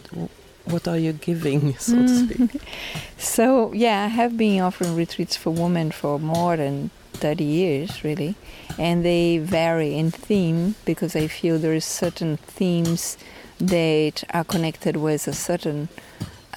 [0.64, 2.06] what are you giving, so mm.
[2.06, 2.62] to speak?
[3.18, 8.34] so yeah, I have been offering retreats for women for more than 30 years, really,
[8.78, 13.18] and they vary in theme because I feel there is certain themes
[13.60, 15.88] that are connected with a certain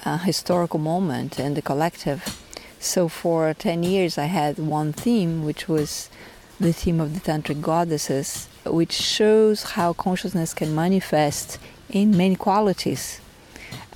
[0.04, 2.38] uh, historical moment in the collective.
[2.78, 6.10] So for 10 years I had one theme, which was
[6.58, 11.58] the theme of the Tantric goddesses, which shows how consciousness can manifest
[11.90, 13.20] in many qualities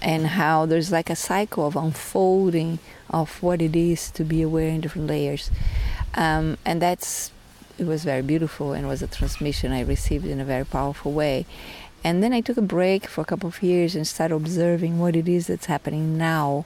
[0.02, 2.79] and how there's like a cycle of unfolding
[3.11, 5.50] of what it is to be aware in different layers.
[6.16, 7.31] Um, and that's
[7.79, 11.44] it was very beautiful and was a transmission I received in a very powerful way.
[12.02, 15.14] And then I took a break for a couple of years and started observing what
[15.14, 16.64] it is that's happening now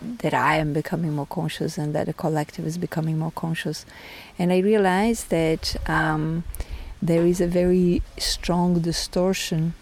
[0.00, 3.86] that I am becoming more conscious and that the collective is becoming more conscious.
[4.38, 6.44] And I realized that um,
[7.00, 9.74] there is a very strong distortion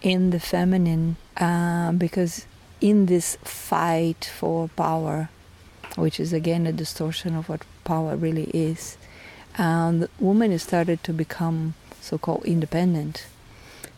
[0.00, 2.46] in the feminine uh, because
[2.80, 5.28] in this fight for power,
[5.98, 8.96] which is again a distortion of what power really is,
[9.56, 13.26] And women started to become so called independent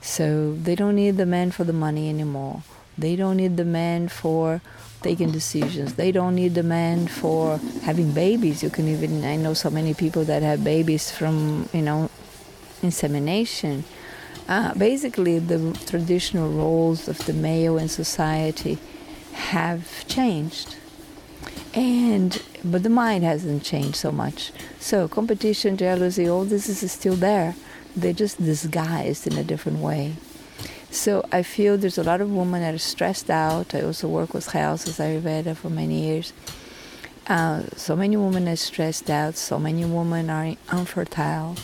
[0.01, 2.63] so they don't need the man for the money anymore.
[2.97, 4.63] They don't need the man for
[5.03, 5.95] taking decisions.
[5.95, 8.63] They don't need the man for having babies.
[8.63, 12.11] You can even I know so many people that have babies from you know
[12.83, 13.85] insemination.
[14.49, 18.79] Uh, basically, the traditional roles of the male in society
[19.33, 20.77] have changed,
[21.75, 24.53] and but the mind hasn't changed so much.
[24.79, 27.55] So competition, jealousy, all this is still there
[27.97, 30.15] they're just disguised in a different way.
[30.91, 33.75] So I feel there's a lot of women that are stressed out.
[33.75, 36.33] I also work with health as Ayurveda for many years.
[37.27, 39.37] Uh, so many women are stressed out.
[39.37, 41.57] So many women are infertile,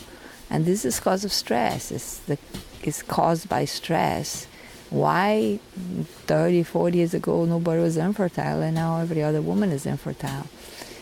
[0.48, 1.90] and this is cause of stress.
[1.90, 2.38] It's the
[2.82, 4.46] it's caused by stress.
[4.96, 5.60] Why
[6.26, 10.46] 30, 40 years ago nobody was infertile, and now every other woman is infertile.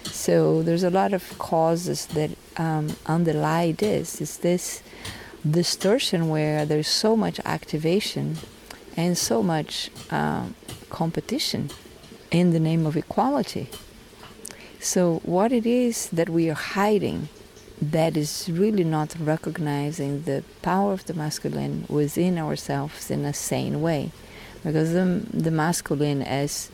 [0.04, 4.20] So there's a lot of causes that um, underlie this.
[4.20, 4.82] It's this
[5.48, 8.38] distortion where there's so much activation
[8.96, 10.54] and so much um,
[10.90, 11.70] competition
[12.30, 13.68] in the name of equality?
[14.80, 17.28] So what it is that we are hiding
[17.92, 23.80] that is really not recognizing the power of the masculine within ourselves in a sane
[23.80, 24.10] way.
[24.62, 26.70] Because the, the masculine, as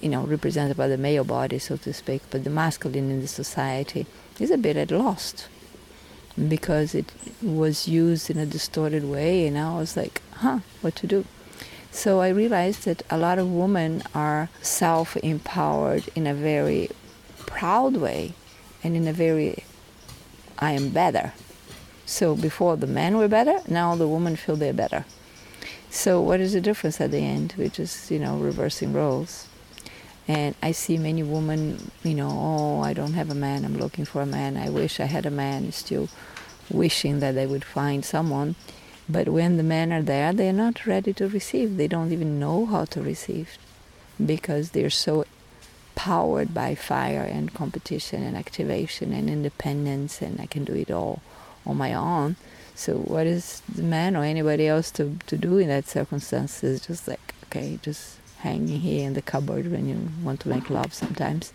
[0.00, 3.28] you know, represented by the male body, so to speak, but the masculine in the
[3.28, 4.06] society
[4.40, 5.48] is a bit at lost
[6.48, 7.12] because it
[7.42, 11.24] was used in a distorted way, and I was like, huh, what to do?
[11.90, 16.88] So I realized that a lot of women are self empowered in a very
[17.46, 18.32] proud way
[18.82, 19.64] and in a very
[20.62, 21.32] I am better.
[22.06, 25.04] So before the men were better, now the women feel they're better.
[25.90, 27.54] So what is the difference at the end?
[27.58, 29.48] We're just, you know, reversing roles.
[30.28, 34.04] And I see many women, you know, oh, I don't have a man, I'm looking
[34.04, 36.08] for a man, I wish I had a man, still
[36.70, 38.54] wishing that they would find someone.
[39.08, 41.76] But when the men are there, they're not ready to receive.
[41.76, 43.58] They don't even know how to receive
[44.24, 45.24] because they're so
[45.94, 51.22] powered by fire and competition and activation and independence, and I can do it all
[51.66, 52.36] on my own.
[52.74, 56.86] So, what is the man or anybody else to, to do in that circumstance is
[56.86, 60.92] just like, okay, just hanging here in the cupboard when you want to make love
[60.92, 61.52] sometimes.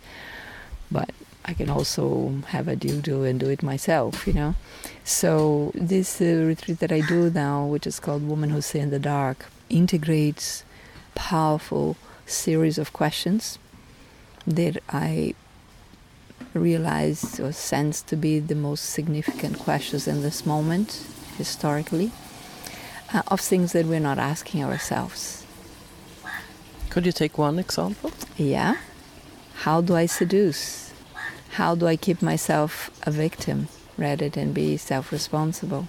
[0.90, 1.10] But
[1.44, 4.54] I can also have a do and do it myself, you know.
[5.04, 8.90] So this uh, retreat that I do now, which is called Woman Who See in
[8.90, 10.64] the Dark, integrates
[11.14, 13.58] powerful series of questions
[14.48, 15.34] that I
[16.54, 21.04] realize or sense to be the most significant questions in this moment,
[21.36, 22.10] historically,
[23.12, 25.44] uh, of things that we're not asking ourselves.
[26.90, 28.10] Could you take one example?
[28.36, 28.76] Yeah.
[29.56, 30.92] How do I seduce?
[31.52, 35.88] How do I keep myself a victim rather than be self responsible?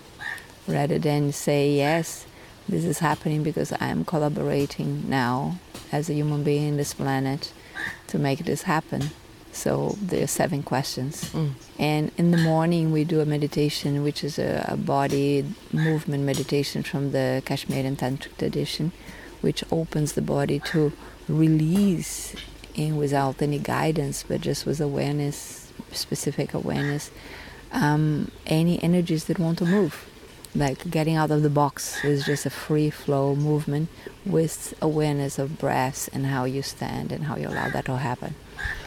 [0.67, 2.25] Rather than say, yes,
[2.67, 5.57] this is happening because I am collaborating now
[5.91, 7.51] as a human being in this planet
[8.07, 9.11] to make this happen.
[9.51, 11.25] So there are seven questions.
[11.33, 11.51] Mm.
[11.79, 16.83] And in the morning, we do a meditation, which is a, a body movement meditation
[16.83, 18.91] from the Kashmirian Tantric tradition,
[19.41, 20.93] which opens the body to
[21.27, 22.35] release
[22.75, 27.11] in without any guidance, but just with awareness, specific awareness,
[27.71, 30.08] um, any energies that want to move
[30.59, 33.87] like getting out of the box is just a free flow movement
[34.25, 38.35] with awareness of breath and how you stand and how you allow that to happen.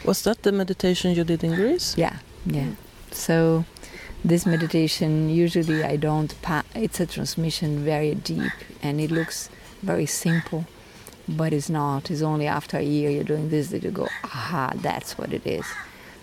[0.05, 1.97] Was that the meditation you did in Greece?
[1.97, 2.73] Yeah, yeah.
[3.11, 3.65] So
[4.25, 8.53] this meditation usually I don't pa- it's a transmission very deep
[8.83, 9.49] and it looks
[9.83, 10.67] very simple
[11.29, 14.73] but it's not it's only after a year you're doing this that you go aha
[14.77, 15.65] that's what it is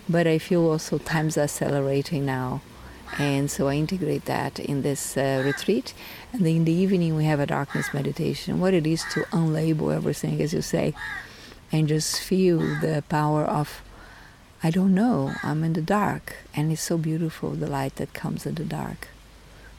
[0.08, 2.60] but i feel also time's are accelerating now
[3.18, 5.94] and so I integrate that in this uh, retreat.
[6.32, 8.60] And then in the evening, we have a darkness meditation.
[8.60, 10.94] What it is to unlabel everything, as you say,
[11.72, 13.82] and just feel the power of,
[14.62, 16.36] I don't know, I'm in the dark.
[16.54, 19.08] And it's so beautiful, the light that comes in the dark.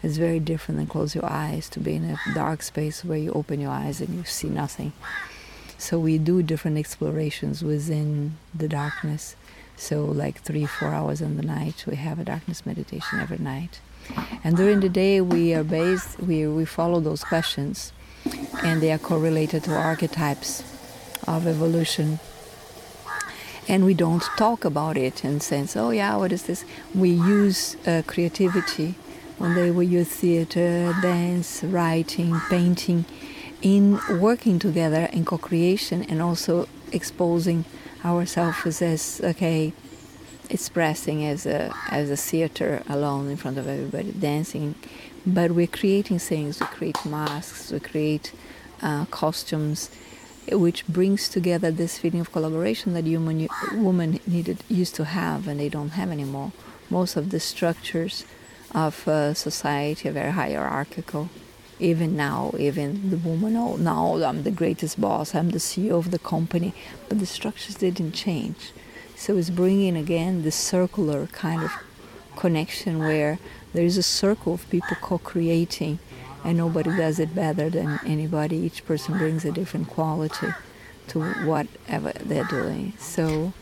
[0.04, 3.32] It's very different than close your eyes to be in a dark space where you
[3.34, 4.94] open your eyes and you see nothing.
[5.78, 9.36] So we do different explorations within the darkness
[9.82, 13.82] so, like three, four hours in the night, we have a darkness meditation every night.
[14.44, 17.92] And during the day, we are based, we, we follow those questions,
[18.64, 20.62] and they are correlated to archetypes
[21.28, 22.20] of evolution.
[23.68, 26.64] And we don't talk about it in sense, oh yeah, what is this?
[26.94, 28.94] We use uh, creativity.
[29.40, 33.06] One day we use theater, dance, writing, painting,
[33.64, 37.66] in working together in co-creation and also exposing
[38.04, 39.74] ourselves as okay
[40.50, 44.76] expressing as a as a theater alone in front of everybody dancing.
[45.26, 48.34] But we're creating things we create masks we create
[48.82, 49.90] uh, costumes
[50.52, 55.60] which brings together this feeling of collaboration that human women needed used to have and
[55.60, 56.52] they don't have anymore.
[56.90, 58.26] Most of the structures
[58.74, 61.30] of uh, society are very hierarchical
[61.82, 66.12] even now, even the woman, oh, now I'm the greatest boss, I'm the CEO of
[66.12, 66.74] the company,
[67.10, 68.72] but the structures didn't change.
[69.16, 71.72] So it's bringing again this circular kind of
[72.38, 73.40] connection where
[73.74, 76.00] there is a circle of people co-creating
[76.44, 78.58] and nobody does it better than anybody.
[78.58, 80.48] Each person brings a different quality
[81.10, 82.94] to whatever they're doing.
[83.00, 83.54] So,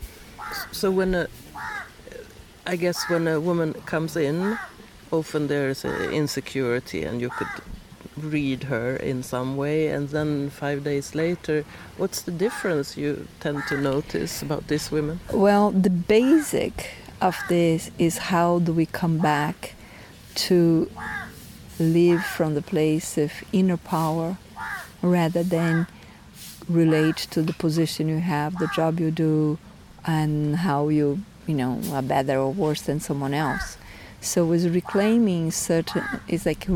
[0.72, 1.28] so when a,
[2.66, 4.58] I guess when a woman comes in,
[5.10, 7.48] often there's insecurity, and you could
[8.16, 11.64] read her in some way and then five days later
[11.96, 15.20] what's the difference you tend to notice about these women?
[15.32, 16.90] Well the basic
[17.20, 19.74] of this is how do we come back
[20.34, 20.90] to
[21.78, 24.36] live from the place of inner power
[25.02, 25.86] rather than
[26.68, 29.58] relate to the position you have the job you do
[30.06, 33.76] and how you you know are better or worse than someone else.
[34.20, 36.66] So it was reclaiming certain, it's like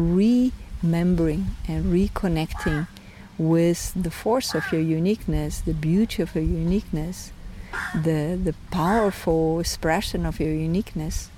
[0.85, 2.87] remembering and reconnecting
[3.39, 7.33] with the force of your uniqueness, the beauty of your uniqueness,
[7.95, 11.31] the, the powerful expression of your uniqueness.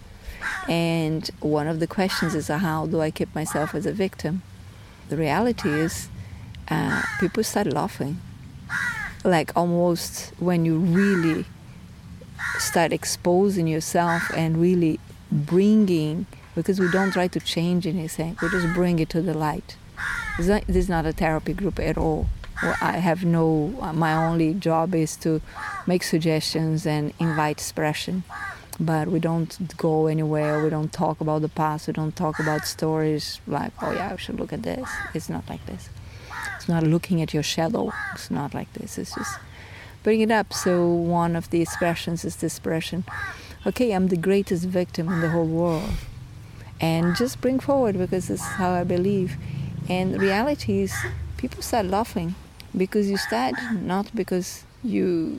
[0.69, 4.43] And one of the questions is how do I keep myself as a victim?
[5.09, 6.09] The reality is,
[6.69, 8.21] uh, people start laughing.
[9.25, 11.45] Like almost when you really
[12.59, 14.99] start exposing yourself and really
[15.31, 16.27] bringing,
[16.57, 19.77] because we don't try to change anything, we just bring it to the light.
[20.39, 22.27] This is not a therapy group at all.
[22.81, 25.43] I have no, uh, my only job is to
[25.87, 28.25] make suggestions and invite expression.
[28.81, 32.67] But we don't go anywhere, we don't talk about the past, we don't talk about
[32.67, 34.89] stories like, oh yeah, I should look at this.
[35.15, 35.89] It's not like this.
[36.57, 38.99] It's not looking at your shadow, it's not like this.
[38.99, 39.39] It's just
[40.03, 40.53] bring it up.
[40.53, 43.05] So one of the expressions is the expression,
[43.67, 45.91] okay, I'm the greatest victim in the whole world.
[46.81, 49.37] And just bring forward because it's how I believe.
[49.89, 50.95] And reality is
[51.37, 52.35] people start laughing
[52.77, 55.39] because you start not because you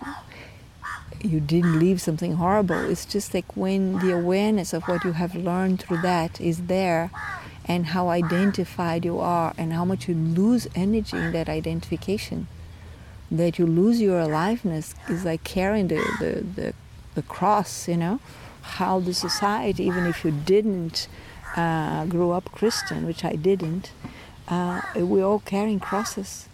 [1.23, 2.89] you didn't leave something horrible.
[2.89, 7.11] It's just like when the awareness of what you have learned through that is there
[7.65, 12.47] and how identified you are and how much you lose energy in that identification
[13.29, 16.73] that you lose your aliveness is like carrying the, the, the,
[17.15, 18.19] the cross, you know,
[18.67, 21.07] how the society, even if you didn't
[21.55, 23.91] uh, grow up Christian, which I didn't,
[24.47, 26.47] uh, we're all carrying crosses,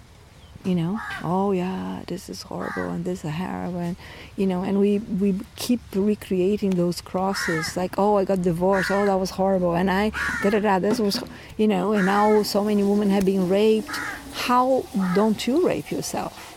[0.63, 0.99] you know.
[1.23, 3.95] Oh yeah, this is horrible and this is heroin,
[4.35, 4.63] you know.
[4.63, 9.31] And we we keep recreating those crosses, like oh I got divorced, oh that was
[9.31, 10.11] horrible, and I
[10.41, 10.79] da da da.
[10.79, 11.23] This was,
[11.57, 11.93] you know.
[11.93, 13.95] And now so many women have been raped.
[14.33, 16.49] How don't you rape yourself?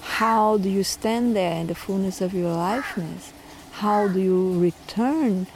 [0.00, 3.32] How do you stand there in the fullness of your aliveness?
[3.82, 5.48] How do you return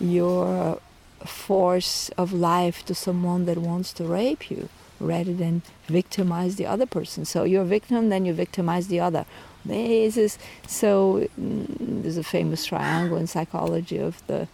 [0.00, 0.80] your
[1.26, 6.86] force of life to someone that wants to rape you rather than victimize the other
[6.86, 7.26] person?
[7.26, 9.26] So you're a victim, then you victimize the other.
[9.66, 11.28] This is so.
[11.38, 14.48] Mm, there's a famous triangle in psychology of the,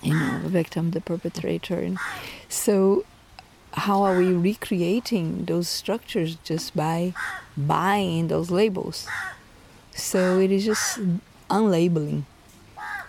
[0.00, 1.98] you know, the victim, the perpetrator, and
[2.48, 3.04] so
[3.72, 7.12] how are we recreating those structures just by
[7.56, 9.08] buying those labels?
[9.96, 11.00] So it is just
[11.50, 12.24] unlabeling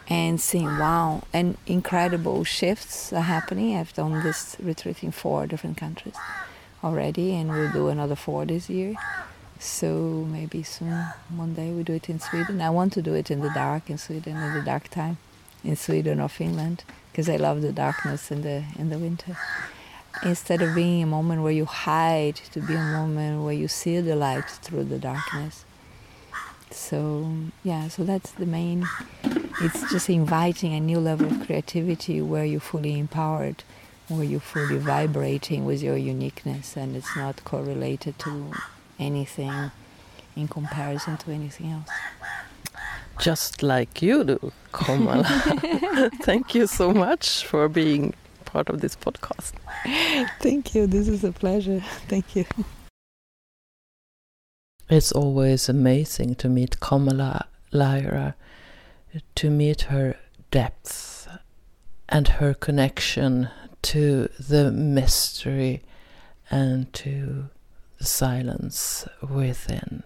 [0.08, 3.76] and seeing wow and incredible shifts are happening.
[3.76, 6.16] I've done this retreat in four different countries
[6.84, 8.96] already and we'll do another four this year.
[9.60, 10.94] So maybe soon
[11.36, 12.62] one day we do it in Sweden.
[12.62, 15.18] I want to do it in the dark in Sweden in the dark time
[15.64, 19.38] in Sweden or Finland because I love the darkness in the in the winter
[20.24, 24.00] instead of being a moment where you hide to be a moment where you see
[24.00, 25.66] the light through the darkness
[26.76, 27.32] so
[27.64, 28.88] yeah so that's the main
[29.62, 33.64] it's just inviting a new level of creativity where you're fully empowered
[34.08, 38.52] where you're fully vibrating with your uniqueness and it's not correlated to
[39.00, 39.72] anything
[40.36, 41.90] in comparison to anything else
[43.20, 45.26] just like you do Komala
[46.24, 48.14] thank you so much for being
[48.56, 49.52] part of this podcast.
[50.40, 50.88] Thank you.
[50.88, 51.82] This is a pleasure.
[52.08, 52.46] Thank you.
[54.88, 58.36] It's always amazing to meet Komala Lyra,
[59.36, 60.18] to meet her
[60.52, 61.28] depth
[62.08, 63.50] and her connection
[63.82, 65.82] to the mystery
[66.52, 67.50] and to
[67.98, 70.04] the silence within.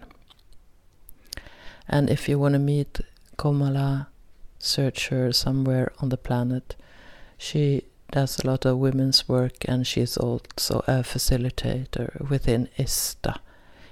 [1.86, 3.00] And if you want to meet
[3.36, 4.06] Komala,
[4.58, 6.76] search her somewhere on the planet.
[7.36, 13.40] She does a lot of women's work and she's also a facilitator within ISTA,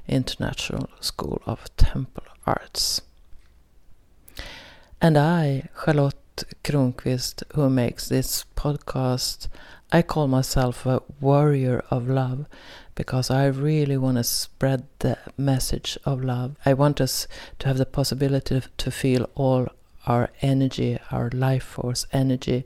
[0.08, 3.02] International School of Temple Arts.
[5.00, 9.48] And I, Charlotte Kronqvist, who makes this podcast,
[9.92, 12.46] I call myself a warrior of love
[12.94, 16.56] because I really want to spread the message of love.
[16.66, 17.28] I want us
[17.60, 19.68] to have the possibility to feel all
[20.06, 22.64] our energy, our life force energy,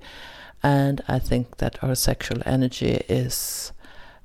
[0.63, 3.73] and I think that our sexual energy is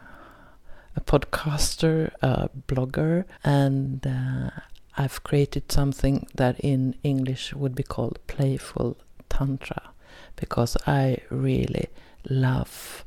[0.97, 4.49] a podcaster, a blogger, and uh,
[4.97, 8.97] I've created something that in English would be called playful
[9.28, 9.90] tantra
[10.36, 11.88] because I really
[12.30, 13.05] love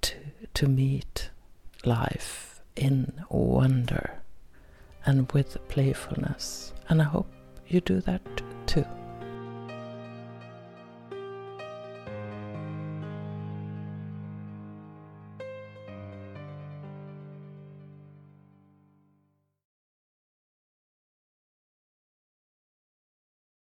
[0.00, 0.14] to
[0.54, 1.30] to meet
[1.84, 4.20] life in wonder
[5.06, 7.30] and with playfulness and I hope
[7.66, 8.22] you do that
[8.66, 8.84] too.